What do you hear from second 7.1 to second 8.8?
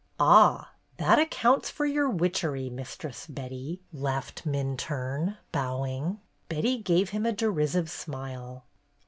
him a derisive smile.